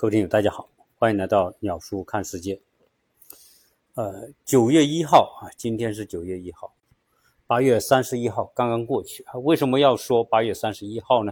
[0.00, 0.66] 各位听友，大家好，
[0.98, 2.58] 欢迎来到鸟叔看世界。
[3.96, 6.72] 呃，九月一号啊，今天是九月一号，
[7.46, 9.34] 八月三十一号刚刚过去啊。
[9.40, 11.30] 为什么要说八月三十一号呢？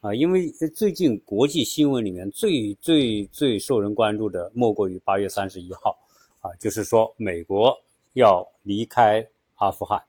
[0.00, 5.94] 啊，因为最近国际新闻里面最最最受人关注的，莫过于八月三十一号
[6.40, 7.78] 啊，就是说美国
[8.14, 10.02] 要离开阿富汗，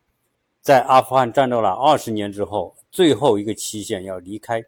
[0.61, 4.63] 在阿富汗战斗了二十年之后，最后一个期限要离开。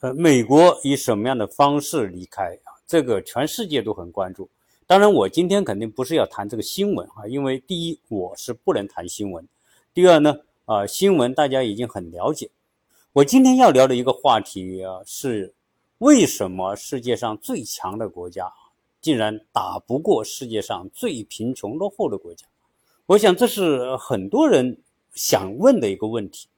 [0.00, 2.58] 呃，美国以什么样的方式离开？
[2.88, 4.48] 这个全世界都很关注。
[4.86, 9.46] 当然，我今天肯定不是要谈这个新闻啊，因为第一我是不能谈新闻，
[9.92, 12.50] 第二呢，啊，新闻大家已经很了解。
[13.12, 15.52] 我今天要聊的一个话题啊，是
[15.98, 18.50] 为什么世界上最强的国家
[19.02, 22.46] 竟然打不过世界上最贫穷落后的国家？
[23.04, 24.78] 我想这是很多人
[25.12, 26.48] 想问的一个问题，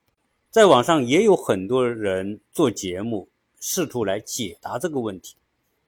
[0.48, 3.28] 在网上也有很多人做节目
[3.58, 5.34] 试图来解答这个问题。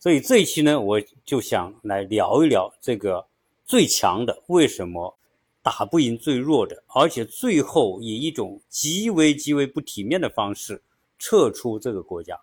[0.03, 3.25] 所以这一期呢，我就想来聊一聊这个
[3.65, 5.17] 最强的为什么
[5.63, 10.83] 打不赢最弱的，而且最后以一种极为极为不体面的方式
[11.21, 12.37] 撤出这个国家。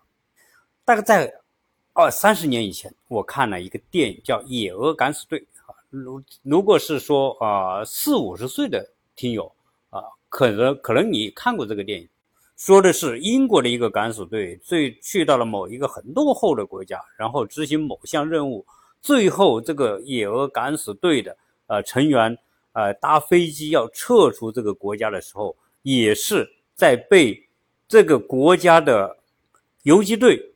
[0.86, 1.34] 大概在
[1.92, 5.38] 二三十年以前，我看了一个电影叫《野鹅敢死队》
[5.70, 5.76] 啊。
[5.90, 9.52] 如如果是说啊四五十岁的听友
[9.90, 12.08] 啊，可能可能你看过这个电影。
[12.60, 18.66] 说的是英国的一个敢死队，最去到了某一个很落后的国家，然后执行某项任务，
[19.00, 21.34] 最后这个野鹅敢死队的
[21.68, 22.36] 呃成员
[22.72, 27.48] 呃搭飞机要撤出这个国家的时候，也是在被
[27.88, 29.16] 这个国家的
[29.84, 30.52] 游击队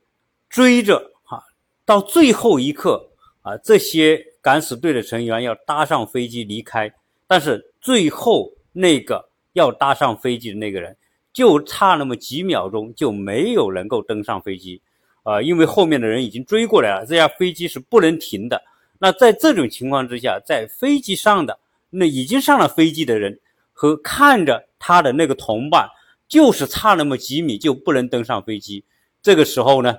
[0.50, 1.42] 追着哈，
[1.86, 3.08] 到最后一刻
[3.40, 6.92] 啊，这些敢死队的成员要搭上飞机离开，
[7.26, 10.94] 但是最后那个要搭上飞机的那个人。
[11.34, 14.80] 就差那么几秒钟，就没有能够登上飞机，
[15.24, 18.62] 啊，因为后面的人已经追过来了，这架飞机是不能停的。
[19.00, 21.58] 那在这种情况之下，在飞机上的
[21.90, 23.40] 那已经上了飞机的人
[23.72, 25.88] 和看着他的那个同伴，
[26.28, 28.84] 就是差那么几米就不能登上飞机。
[29.20, 29.96] 这个时候呢，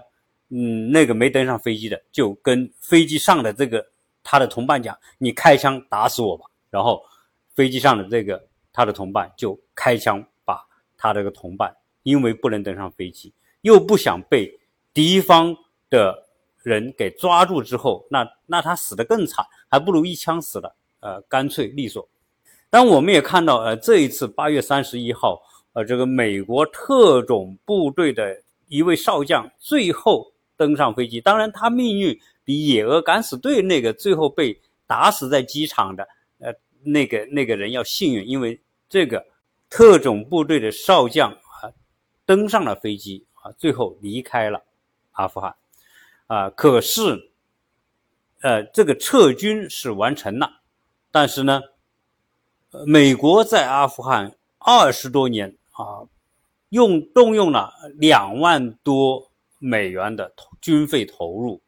[0.49, 3.85] 嗯，那个没登上飞机的就跟飞机上的这个
[4.23, 7.03] 他的同伴讲：“你开枪打死我吧。”然后
[7.53, 10.25] 飞机上的这个他的同伴就开枪。
[11.05, 14.59] 他这个同伴因为不能登上飞机，又不想被
[14.91, 15.55] 敌方
[15.89, 16.27] 的
[16.63, 22.07] 人给抓住之后，那那他死得更惨，还不如一枪死了，呃，干脆利索。
[22.71, 25.39] 但我们也看到，呃，这一次八月三十一号，
[25.73, 31.21] 呃，这个美国特种部队的一位少将最后登上飞机。
[31.21, 36.07] 当然，他命运比野鹅敢死队那个最后被打死在机场的，
[36.39, 39.23] 呃，那个那个人要幸运，因为这个。
[39.75, 41.67] 特种部队的少将啊，
[42.25, 44.63] 登上了飞机啊，最后离开了
[45.11, 45.53] 阿富汗
[46.27, 46.49] 啊。
[46.49, 47.29] 可是，
[48.39, 50.61] 呃，这个撤军是完成了，
[51.11, 51.61] 但是呢，
[52.87, 56.07] 美国在阿富汗二十多年啊，
[56.69, 61.61] 用动用了两万多美元的军费投入，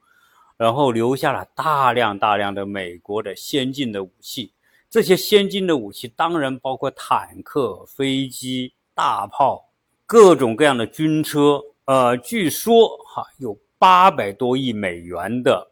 [0.55, 4.53] 然后留下了大量大量的美国的先进的武器。
[4.89, 9.69] 这些先进的武器当然包括坦克、飞机、大炮，
[10.05, 11.61] 各种各样的军车。
[11.85, 15.71] 呃，据说哈有八百多亿美元的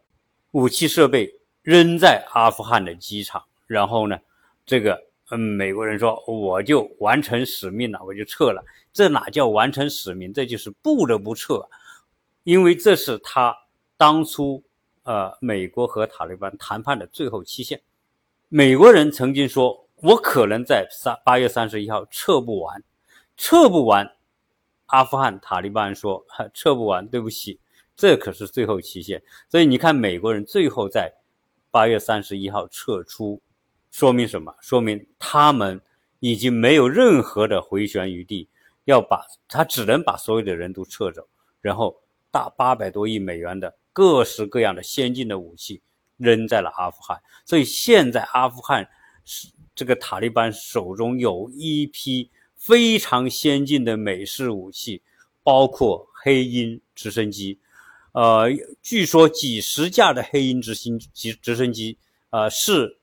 [0.52, 3.42] 武器设备扔在阿富汗的机场。
[3.68, 4.20] 然后呢，
[4.66, 8.64] 这个嗯，美国人说我就完成使命了，我就撤了。
[8.94, 10.34] 这哪叫完成使命？
[10.34, 11.68] 这就是不得不撤，
[12.44, 13.56] 因为这是他
[13.98, 14.64] 当初
[15.04, 17.82] 呃美国和塔利班谈判的最后期限。
[18.50, 22.84] 美国人曾经说：“我可能在三八月三十一号撤不完，
[23.36, 24.16] 撤不完。”
[24.86, 26.24] 阿富汗塔利班说
[26.54, 27.60] ：“撤不完，对不起，
[27.96, 31.12] 这可是最后期限。”所以你看，美国人最后在
[31.72, 33.42] 八月三十一号撤出，
[33.90, 34.56] 说明什么？
[34.62, 35.82] 说明他们
[36.20, 38.48] 已经没有任何的回旋余地，
[38.84, 41.28] 要把他只能把所有的人都撤走，
[41.62, 45.82] 然后大八百多亿美元的各式各样的先进的武器。
[46.18, 48.88] 扔在了阿富汗，所以现在阿富汗
[49.26, 55.02] 是这个塔利班手中有一批非常先进的美式武器，
[55.44, 57.60] 包括黑鹰直升机，
[58.14, 58.46] 呃，
[58.82, 61.98] 据说几十架的黑鹰直升机直升机，
[62.30, 62.98] 呃，是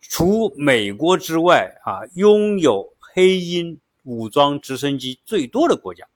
[0.00, 6.06] 除美国之外啊，拥有黑鹰武装直升机最多的国家，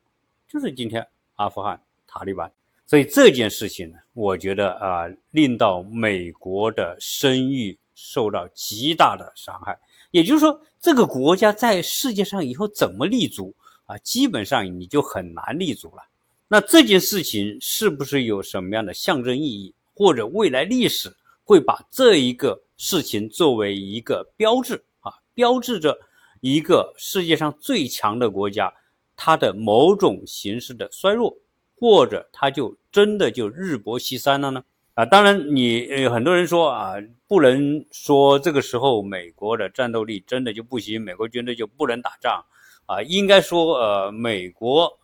[0.49, 1.07] 就是今天
[1.37, 2.51] 阿富汗塔利班。
[2.89, 9.79] 所以这件事情呢，我觉得啊，令到美国的声誉受到极大的伤害。
[10.11, 13.55] 也就是说，这个国家在世界上以后怎么立足
[13.85, 13.99] 啊？
[13.99, 16.03] 基本上你就很难立足了。
[16.49, 21.15] 那这件事情是不是有什么样的象征意义，或者未来历史
[21.45, 25.95] 会把这一个事情作为一个标志啊，标志着
[26.41, 28.73] 一个世界上最强的国家
[29.15, 31.37] 它的某种形式的衰弱，
[31.79, 34.65] 或者它就真的就日薄西山了呢？
[34.95, 36.95] 啊，当然你呃很多人说啊，
[37.27, 42.45] 不能说这个时候美国的战斗力真的就不行，美国军队就不能打仗
[42.87, 44.99] 啊，应该说呃美国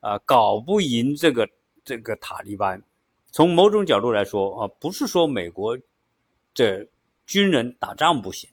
[0.00, 1.48] 啊搞不赢这个。
[1.82, 2.80] 这个塔利班，
[3.32, 5.76] 从某种角度来说啊，不是说美国
[6.54, 6.86] 这
[7.26, 8.48] 军人打仗不行，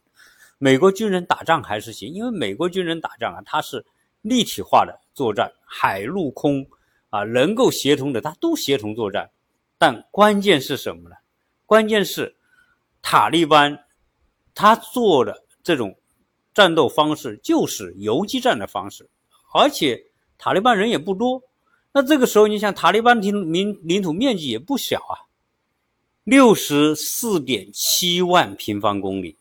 [0.57, 3.85] 美国军人打仗还是行，因为美国军人打仗啊，它是
[4.21, 6.65] 立体化的作战，海陆空
[7.09, 9.29] 啊能够协同的，它都协同作战。
[9.77, 11.15] 但关键是什么呢？
[11.65, 12.35] 关键是
[13.01, 13.85] 塔利班
[14.55, 15.97] 他做的这种
[16.53, 19.09] 战斗方式就是游击战的方式，
[19.53, 20.01] 而且
[20.37, 21.43] 塔利班人也不多。
[21.93, 25.29] 那这个时候，你想，塔利班领领领土面积也不小啊，
[26.23, 29.37] 六十四点七万平方公里。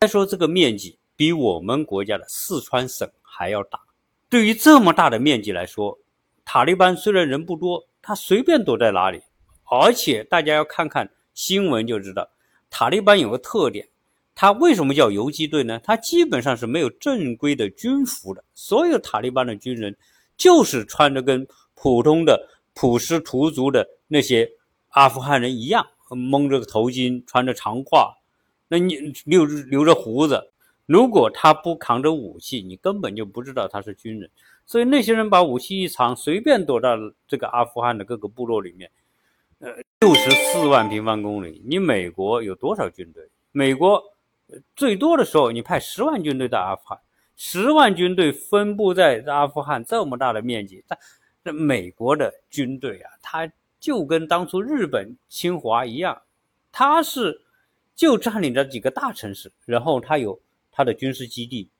[0.00, 3.80] 再说这个面积比我们国家的四川省还要大。
[4.28, 5.98] 对于这么大的面积来说，
[6.46, 9.20] 塔利班虽然人不多，他随便躲在哪里。
[9.64, 12.26] 而且大家要看看新闻就知道，
[12.70, 13.86] 塔利班有个特点，
[14.34, 15.78] 他为什么叫游击队呢？
[15.84, 19.94] 他基本上是没有正规的军服的，所有塔利班的军人
[20.38, 21.46] 就是穿着跟。
[21.78, 24.50] 普通的普什图族的那些
[24.88, 28.14] 阿富汗人一样，蒙着个头巾，穿着长褂，
[28.68, 28.96] 那你
[29.26, 30.42] 留留着胡子。
[30.86, 34.30] 如果他不扛着武器，你根本就不知道他是军人。
[34.64, 36.96] 所以那些人把武器一藏，随便躲到
[37.28, 38.90] 这个阿富汗的各个部落里面。
[39.58, 43.28] 呃，六十四万平方公里，你美国有多少军队？
[43.52, 44.02] 美国
[44.74, 46.98] 最多的时候，你派十万军队到阿富汗，
[47.36, 50.98] 十万军队分布在阿富汗这么大的面积，但。
[51.44, 53.48] 这美国的军队啊，他
[53.78, 56.22] 就跟当初日本侵华一样，
[56.72, 57.40] 他是
[57.94, 60.40] 就占领着几个大城市，然后他有
[60.76, 61.70] 他的军事基地，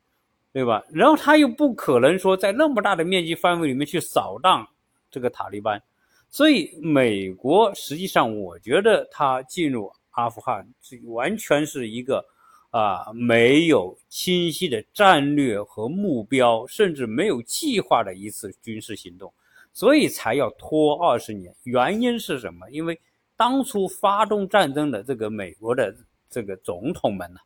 [0.54, 0.82] 对吧？
[0.90, 4.66] 然后他又不可能说在那么大的面积范围里面去扫荡
[5.10, 5.82] 这个塔利班，
[6.30, 12.24] 所以美国实际上我觉得他进入阿富汗这完全是一个
[12.70, 19.30] 啊没有清晰的战略和目标，甚至没有计划的一次军事行动。
[19.74, 22.70] 所以才要拖二十年，原因是什么？
[22.70, 22.98] 因为
[23.36, 25.94] 当初发动战争的这个美国的
[26.30, 27.40] 这个总统们呢，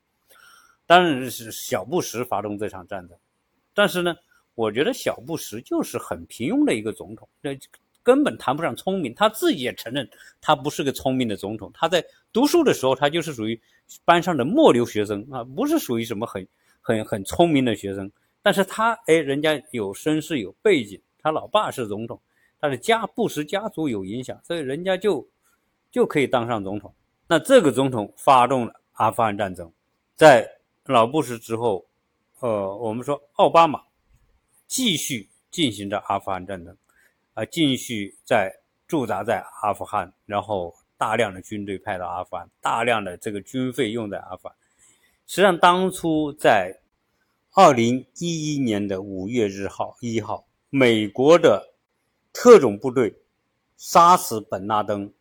[0.90, 3.16] 当然是小布什发动这场战争，
[3.72, 4.12] 但是呢，
[4.56, 7.56] 我觉得小布什就是很平庸的一个总统，这
[8.02, 9.14] 根本谈不上聪明。
[9.14, 10.10] 他自己也承认，
[10.40, 11.70] 他不是个聪明的总统。
[11.72, 13.60] 他在读书的时候，他就是属于
[14.04, 16.44] 班上的末流学生啊，不是属于什么很
[16.80, 18.10] 很很聪明的学生。
[18.42, 21.00] 但是他哎，人家有身世有背景。
[21.22, 22.20] 他老爸是总统，
[22.58, 25.24] 他的家布什家族有影响，所以人家就
[25.92, 26.92] 就可以当上总统。
[27.28, 29.72] 那这个总统发动了阿富汗战争，
[30.16, 30.50] 在
[30.84, 31.86] 老布什之后，
[32.40, 33.82] 呃，我们说奥巴马
[34.66, 36.76] 继续进行着阿富汗战争，
[37.34, 44.56] 啊，继续在驻扎在阿富汗，然后大量的军队派到阿富汗，大量的这个军费用在阿富汗。
[45.26, 46.80] 实际上，当初在
[47.52, 50.46] 二零一一年的五月日号一号。
[50.72, 51.74] 美国的
[52.32, 53.16] 特种部队
[53.76, 55.12] 杀死本拉登，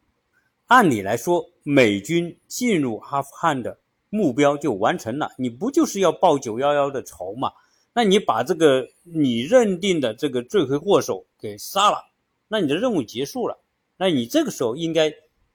[0.67, 5.31] 按理来说，美军进入阿富汗的目标就完成了。
[5.37, 7.51] 你不就是要报九幺幺的仇嘛？
[7.93, 12.05] 那你把这个你认定的这个罪魁祸首给杀了，
[12.47, 13.57] 那你的任务结束了。
[13.97, 15.11] 那你这个时候应该，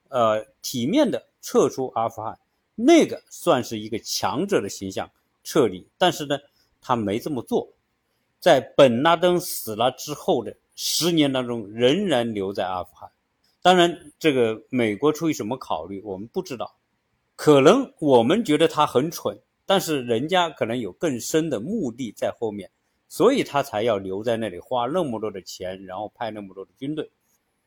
[0.09, 2.39] 呃，体面的撤出阿富汗，
[2.75, 5.11] 那个算是一个强者的形象
[5.43, 5.87] 撤离。
[5.97, 6.39] 但是呢，
[6.83, 7.69] 他没这么做。
[8.41, 13.11] 在本拉登死了之后的十年当中，仍然留在阿富汗。
[13.63, 16.75] 当然，这个美国出于什么考虑，我们不知道。
[17.37, 22.71] 可能我们觉得他很蠢，但是人家可能有更深的目的在后面，
[23.09, 27.11] 所以他才要留在那里，花那么多的钱，然后派那么多的军队。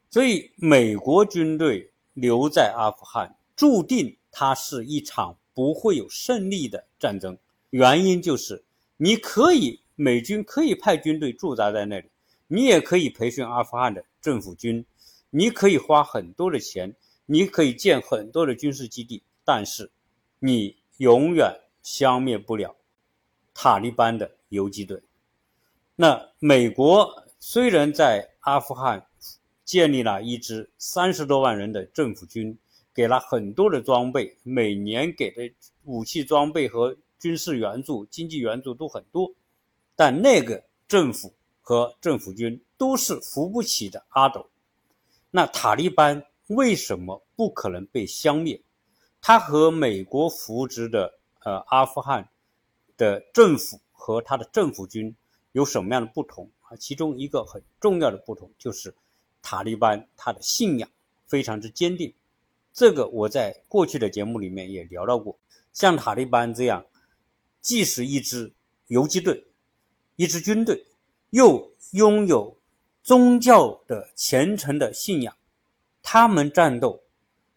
[0.09, 7.37] 所以，美国军队留在阿富汗，注定它是一场不会有胜利的战争。
[7.71, 8.63] 原因就是，
[8.97, 9.81] 你可以。
[9.99, 12.07] 美军可以派军队驻扎在那里，
[12.45, 14.85] 你也可以培训阿富汗的政府军，
[15.31, 16.95] 你可以花很多的钱，
[17.25, 19.89] 你可以建很多的军事基地，但是
[20.39, 22.75] 你永远消灭不了
[23.53, 25.01] 塔利班的游击队。
[25.95, 29.07] 那美国虽然在阿富汗
[29.63, 32.57] 建立了一支三十多万人的政府军，
[32.93, 35.49] 给了很多的装备，每年给的
[35.85, 39.33] 武器装备和军事援助、经济援助都很多。
[39.95, 44.49] 但那个政府和政府军都是扶不起的阿斗，
[45.31, 48.61] 那塔利班为什么不可能被消灭？
[49.21, 52.29] 它和美国扶植的呃阿富汗
[52.95, 55.15] 的政府和他的政府军
[55.51, 56.75] 有什么样的不同啊？
[56.77, 58.95] 其中一个很重要的不同就是
[59.41, 60.89] 塔利班他的信仰
[61.25, 62.13] 非常之坚定。
[62.73, 65.37] 这个我在过去的节目里面也聊到过。
[65.73, 66.85] 像塔利班这样，
[67.59, 68.53] 既是一支
[68.87, 69.45] 游击队，
[70.15, 70.85] 一支军队，
[71.31, 72.57] 又拥有
[73.03, 75.35] 宗教的虔诚的信仰，
[76.01, 77.03] 他们战斗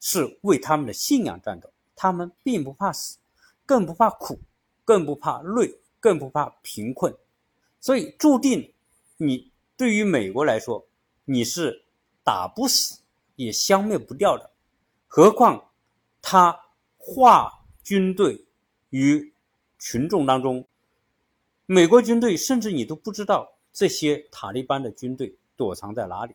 [0.01, 3.19] 是为他们的信仰战斗，他们并不怕死，
[3.65, 4.41] 更不怕苦，
[4.85, 7.15] 更不怕累，更不怕贫困，
[7.79, 8.73] 所以注定
[9.19, 10.85] 你对于美国来说，
[11.25, 11.85] 你是
[12.25, 12.99] 打不死
[13.37, 14.51] 也消灭不掉的，
[15.07, 15.71] 何况
[16.21, 16.61] 他
[16.99, 17.59] 化。
[17.83, 18.45] 军队
[18.91, 19.33] 与
[19.79, 20.65] 群众当中，
[21.67, 26.35] 美国军队甚至你都不知道这些塔利班的军队躲藏在哪里。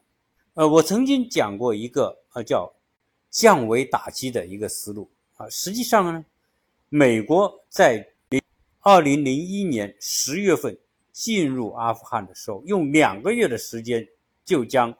[0.55, 2.73] 呃，我曾经讲过一个呃叫
[3.35, 5.49] 降维打击的一个思路啊。
[5.49, 6.25] 实际上呢，
[6.87, 8.07] 美国在
[8.79, 10.77] 二零零一年十月份
[11.11, 14.07] 进入阿富汗的时候，用两个月的时间
[14.45, 14.95] 就将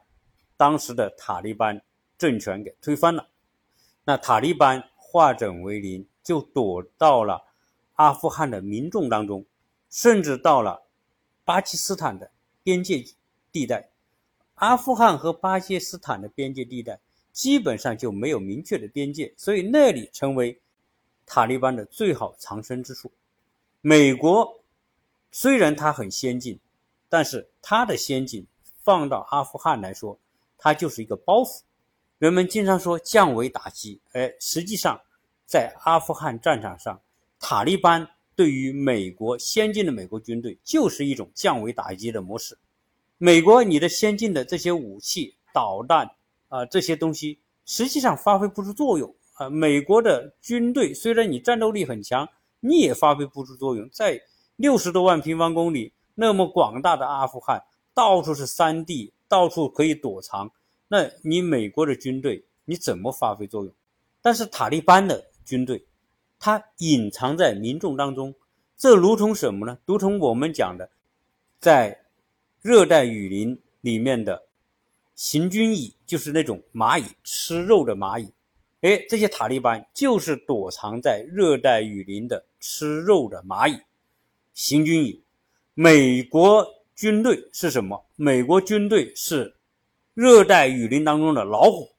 [0.58, 1.80] 当时的塔利班
[2.18, 3.26] 政权给推翻了。
[4.04, 6.06] 那塔利班化整为零。
[6.26, 7.44] 就躲到了
[7.92, 9.46] 阿富汗的民众当中，
[9.88, 10.88] 甚至到了
[11.44, 12.32] 巴基斯坦的
[12.64, 13.04] 边界
[13.52, 13.90] 地带。
[14.54, 16.98] 阿富汗和巴基斯坦的边界地带
[17.36, 20.58] 基本上就没有明确的边界，所以那里成为
[21.26, 23.12] 塔利班的最好藏身之处。
[23.82, 24.62] 美国
[25.30, 26.58] 虽然它很先进，
[27.10, 28.46] 但是它的先进
[28.82, 30.18] 放到阿富汗来说，
[30.56, 31.60] 它就是一个包袱。
[32.16, 34.98] 人们经常说降维打击，哎，实际上。
[35.48, 37.00] 在阿富汗战场上，
[37.38, 42.58] 塔利班对于美国先进的美国军队就是一种降维打击的模式。
[43.16, 46.15] 美国，你的先进的这些武器、导弹
[46.48, 49.48] 啊，这些东西实际上发挥不出作用啊。
[49.50, 52.28] 美国的军队虽然你战斗力很强，
[52.60, 53.88] 你也发挥不出作用。
[53.90, 54.20] 在
[54.56, 57.62] 六十多万平方公里那么广大的阿富汗，
[57.94, 60.50] 到处是山地，到处可以躲藏，
[60.88, 63.74] 那你美国的军队你怎么发挥作用？
[64.20, 65.24] 但是塔利班的。
[65.46, 65.86] 军队，
[66.40, 68.34] 它隐藏在民众当中，
[68.76, 69.78] 这如同什么呢？
[69.86, 70.90] 如同我们讲的，
[71.60, 72.00] 在
[72.60, 74.45] 热带雨林里面的
[75.16, 78.32] 行军蚁，就是那种蚂蚁，吃肉的蚂蚁。
[78.82, 83.80] 哎，这些塔利班就是躲藏在热带雨林的吃肉的蚂蚁，
[84.54, 85.24] 行军蚁。
[85.74, 88.06] 美国军队是什么？
[88.14, 89.56] 美国军队是
[90.14, 91.90] 热带雨林当中的老虎。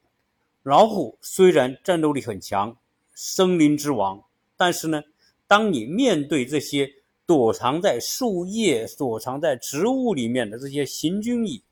[0.63, 2.77] 老虎虽然战斗力很强。
[3.19, 4.23] 森林之王，
[4.55, 5.01] 但是呢，
[5.47, 6.87] 当你面对这些
[7.25, 11.63] 躲藏在树叶、躲藏在植物里面的这些行军蚁，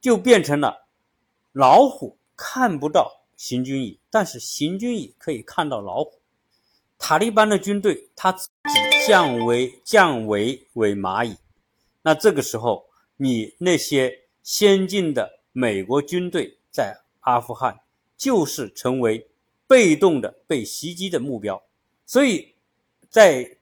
[0.00, 0.85] 就变成了
[1.56, 6.20] 老虎看不到行军蚁，但是行军蚁可以看到老虎。
[6.98, 11.34] 塔利班的军队他自己降为降为为蚂蚁，
[12.02, 17.80] 那这个时候，你那些先进的美国军队在阿富汗
[18.18, 19.26] 就是成为。
[19.68, 21.60] 被动的被袭击的目标，
[22.06, 22.54] 所以，
[23.10, 23.58] 在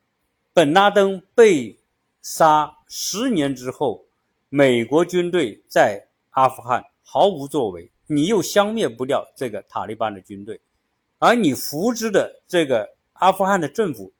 [0.53, 1.81] 本拉登被
[2.21, 4.05] 杀十年之后，
[4.51, 10.61] 美国军队在阿富汗毫无作为，你又消灭不掉这个塔利班的军队，
[11.19, 14.13] 而你扶植的这个阿富汗的政府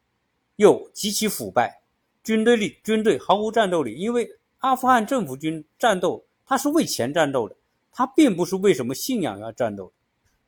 [0.57, 1.83] 又极其腐败，
[2.23, 7.57] 军队里军队毫无战斗力，因为阿富汗政府军战斗，他是为钱战斗的，
[7.91, 9.93] 他并不是为什么信仰要战斗。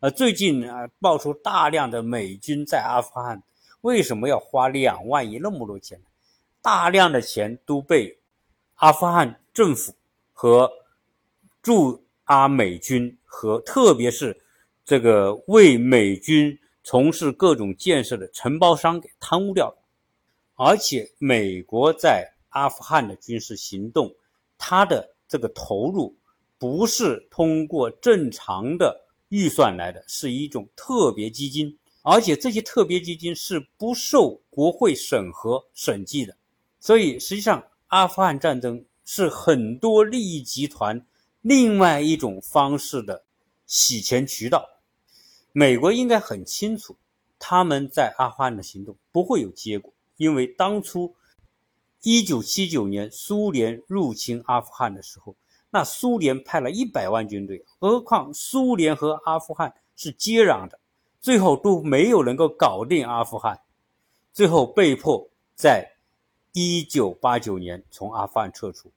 [0.01, 3.43] 呃，最近啊，爆出大量的美军在阿富汗，
[3.81, 6.01] 为什么要花两万亿那么多钱？
[6.63, 8.19] 大量的钱都被
[8.75, 9.95] 阿富汗政府
[10.33, 10.71] 和
[11.63, 14.41] 驻阿美军和特别是
[14.85, 19.79] 这个为美军从事各种建设的承包商给贪污掉了。
[20.55, 24.15] 而且，美国在阿富汗的军事行动，
[24.57, 26.17] 它的这个投入
[26.59, 29.03] 不是通过正常的。
[29.31, 36.37] 预算来的是一种特别基金，而且这些特别基金是不受国会审核审计的，
[36.79, 41.05] 所以实际上阿富汗战争是很多利益集团
[41.47, 43.23] 另外一种方式的
[43.67, 44.69] 洗钱渠道。
[45.53, 46.97] 美国应该很清楚，
[47.39, 51.15] 他们在阿富汗的行动不会有结果，因为当初
[52.03, 55.37] 一九七九年苏联入侵阿富汗的时候。
[55.71, 60.81] 那苏联派了一百万军队，何况苏联和阿富汗是接壤的，
[61.21, 63.61] 最后都没有能够搞定阿富汗，
[64.33, 65.93] 最后被迫在
[66.53, 68.91] 一九八九年从阿富汗撤出。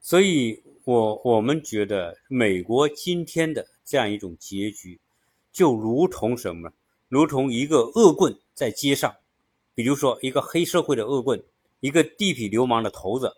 [0.00, 4.98] 所以，我我们觉得美国今天的这样一种结局，
[5.52, 6.72] 就如同什么？
[7.10, 9.14] 如同一个恶棍在街上，
[9.74, 11.44] 比如说一个黑社会的恶棍，
[11.80, 13.30] 一个地痞流氓的头子，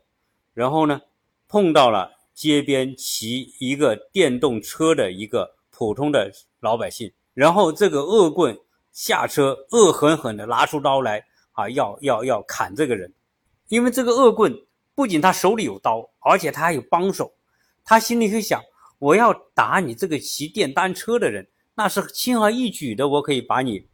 [0.55, 1.01] 然后呢，
[1.49, 6.31] 碰到了街边骑一个电动车的一个普通的
[6.61, 8.57] 老百姓，然后这个恶棍
[8.93, 13.13] 下车，恶狠狠地拿出刀来啊，要要要砍这个人，
[13.67, 14.57] 因为这个恶棍
[14.95, 17.33] 不仅他手里有刀，而且他还有帮手，
[17.91, 18.63] 他心里会想。
[19.01, 23.85] 我要打你这个骑电单车的人，那是轻而易举的，我可以把你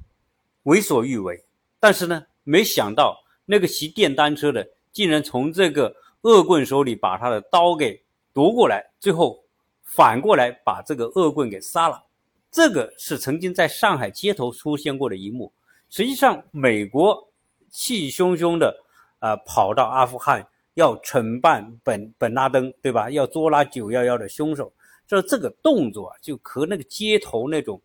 [0.64, 1.42] 为所欲为。
[1.80, 9.42] 但是呢，没想到那个骑电单车的竟然从这个恶棍手里把他的刀给夺过来，最后
[9.82, 12.04] 反过来把这个恶棍给杀了。
[12.50, 15.50] 这个是曾经在上海街头出现过的一幕。
[15.88, 17.32] 实际上，美国
[17.70, 18.76] 气汹汹的
[19.20, 20.46] 啊跑到阿富汗
[20.76, 23.10] 要惩办本本拉登，对吧？
[23.10, 24.70] 要捉拿九幺幺的凶手。
[25.06, 27.80] 这这个动作，就和那个街头那种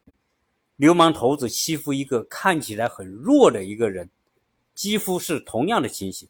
[0.76, 4.10] 流氓头子欺负一个看起来很弱的一个人，
[4.74, 6.28] 几乎是同样的情形。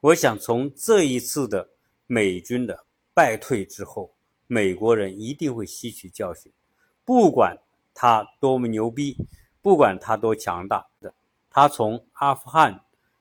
[0.00, 1.68] 我想从这一次的
[2.08, 4.12] 美军的败退之后，
[4.48, 6.50] 美国人一定会吸取教训，
[7.04, 7.56] 不管
[7.94, 9.16] 他多么牛逼，
[9.62, 11.14] 不管他多强大的，
[11.50, 12.80] 他从阿富汗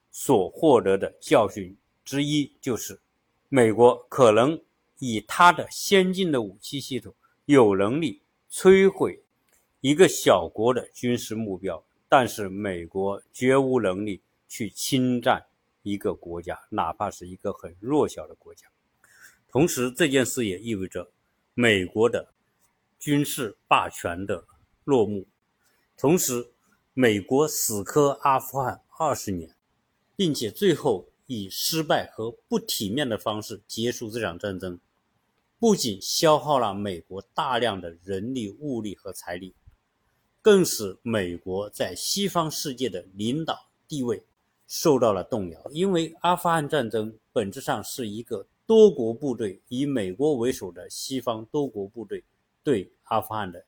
[0.10, 3.00] 所获得的教训之一就是，
[3.50, 4.62] 美国可能。
[5.00, 9.22] 以他的先进的武器系统，有能力摧毁
[9.82, 15.46] 一个小国的军事目标，但是美国绝无能力去侵占
[15.82, 18.68] 一个国家，哪怕是一个很弱小的国家。
[19.50, 21.12] 同时，这件事也意味着
[21.54, 22.34] 美国的
[22.98, 24.46] 军事霸权的
[24.86, 25.28] 落幕。
[25.98, 26.54] 同时，
[26.94, 29.54] 美国死磕阿富汗二十年，
[30.16, 34.80] 并且最后以失败和不体面的方式结束这场战争。
[35.60, 39.54] 不仅消耗了美国大量的人力、物力和财力，
[40.42, 44.22] 更使美国在西方世界的领导地位
[44.68, 45.72] 受到了动摇。
[45.72, 52.22] 因为阿富汗战争本质上是一个多国部队以美国为首的西方多国部队
[52.62, 53.64] 对阿富汗的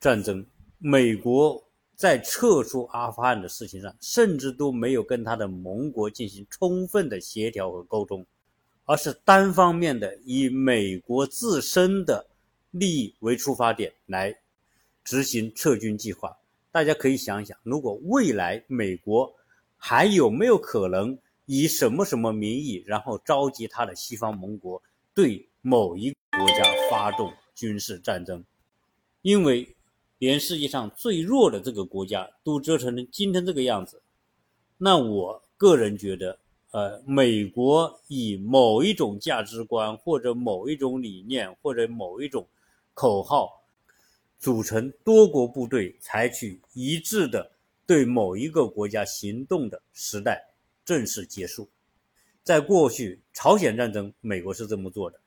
[0.00, 0.44] 战争。
[0.78, 1.62] 美国
[2.00, 8.24] 在撤出阿富汗的事情上，甚至都没有跟他的盟国进行充分的协调和沟通。
[8.86, 12.26] 而是单方面的以美国自身的
[12.70, 14.34] 利益为出发点来
[15.04, 16.34] 执行撤军计划。
[16.72, 19.30] 大家可以想想，如果未来美国
[19.76, 24.82] 还有没有可能以什么什么名义，然后召集他的西方盟国
[25.12, 28.42] 对某一个国家发动军事战争？
[29.20, 29.76] 因为
[30.20, 34.00] 连世界上最弱的这个国家都折腾成今天这个样子，
[34.78, 36.38] 那我个人觉得。
[36.72, 42.46] 呃，美国以某一种价值观，或者某一种理念，或者某一种
[42.94, 43.64] 口号，
[44.38, 47.50] 组成多国部队，采取一致的
[47.88, 50.54] 对某一个国家行动的时代
[50.84, 51.68] 正式结束。
[52.44, 55.18] 在过去，朝鲜战争，美国是这么做的；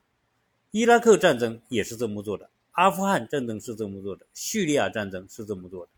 [0.72, 5.92] 伊拉克战争也是这么做的；阿富汗战争是这么做的；叙利亚战争是这么做的。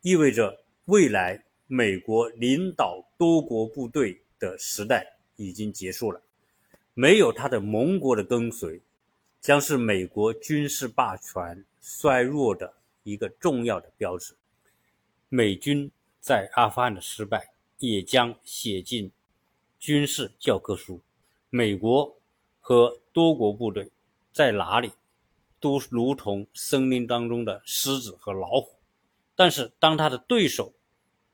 [0.00, 4.20] 意味着未来美国领导多国部队。
[4.42, 5.06] 的时代
[5.36, 6.20] 已经结束了，
[6.94, 8.80] 没有他的盟国的跟随，
[9.40, 14.34] 将是美国军事霸权衰弱的一个重要的标志。
[15.28, 19.12] 美军在阿富汗的失败，也将写进
[19.78, 21.00] 军事教科书。
[21.48, 22.16] 美国
[22.58, 23.92] 和多国部队
[24.32, 24.90] 在哪里，
[25.62, 28.74] 都如同森林当中的狮子和老虎，
[29.34, 30.74] 但是当他的对手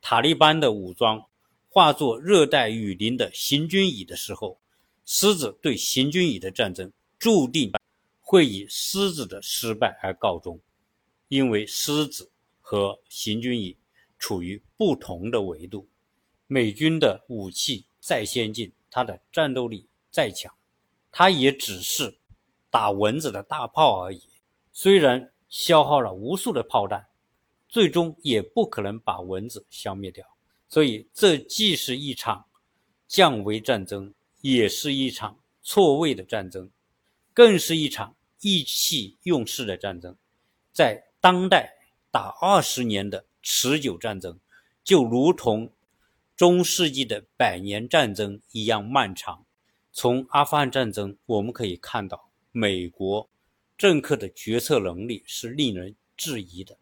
[0.00, 1.24] 塔利班的武装。
[1.70, 4.58] 化作热带雨林的行军蚁的时候，
[5.04, 7.70] 狮子对行军蚁的战争注定
[8.20, 10.58] 会以狮子的失败而告终，
[11.28, 13.76] 因为狮子和行军蚁
[14.18, 15.86] 处于不同的维度。
[16.46, 20.52] 美军的武器再先进，它的战斗力再强，
[21.12, 22.17] 它也只是
[22.70, 24.22] 打蚊子的大炮而已。
[24.72, 27.06] 虽然消耗了无数的炮弹，
[27.68, 30.26] 最终也不可能把蚊子消灭掉。
[30.68, 32.46] 所以，这既是一场
[33.06, 36.70] 降维战争，也是一场错位的战争，
[37.32, 40.16] 更是一场意气用事的战争。
[40.72, 41.72] 在当代
[42.10, 44.38] 打二十年的持久战争，
[44.84, 45.72] 就如同
[46.36, 49.46] 中世纪的百年战争一样漫长。
[49.90, 53.28] 从阿富汗战争，我们可以看到，美国
[53.76, 56.76] 政客的决策能力是令人质疑的。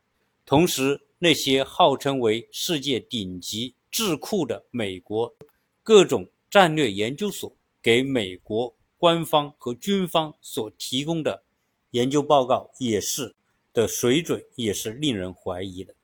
[0.45, 5.35] 同时，那些号称为世界顶级智库的美国
[5.83, 7.53] 各种战略研究所
[7.83, 11.43] 给美国官方和军方所提供的
[11.91, 13.35] 研究报告，也是
[13.73, 15.95] 的水准也是令人怀疑的。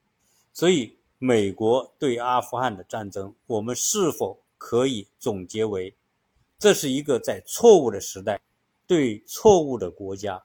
[0.53, 5.94] 所以，美国对阿富汗的战争，我们是否可以总结为，
[6.59, 8.40] 这是一个在错误的时代，
[8.92, 10.44] 对错误的国家，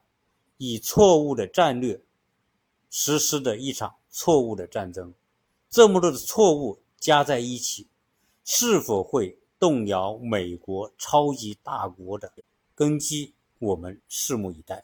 [0.56, 2.00] 以错误的战略
[2.88, 5.12] 实施的一场错误的战争？
[5.68, 7.88] 这么多的错误加在一起，
[8.46, 12.32] 是否会动摇美国超级大国的
[12.74, 13.34] 根基？
[13.58, 14.82] 我们拭目以待。